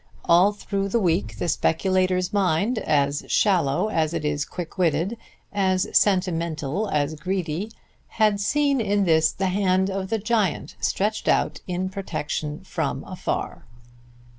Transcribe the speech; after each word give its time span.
All 0.25 0.51
through 0.51 0.89
the 0.89 0.99
week 0.99 1.37
the 1.37 1.47
speculator's 1.47 2.33
mind, 2.33 2.79
as 2.79 3.23
shallow 3.27 3.89
as 3.89 4.15
it 4.15 4.25
is 4.25 4.45
quick 4.45 4.75
witted, 4.79 5.15
as 5.53 5.87
sentimental 5.95 6.89
as 6.89 7.13
greedy, 7.13 7.71
had 8.07 8.39
seen 8.39 8.81
in 8.81 9.03
this 9.05 9.31
the 9.31 9.49
hand 9.49 9.91
of 9.91 10.09
the 10.09 10.17
giant 10.17 10.73
stretched 10.79 11.27
out 11.27 11.59
in 11.67 11.87
protection 11.87 12.61
from 12.61 13.03
afar. 13.03 13.67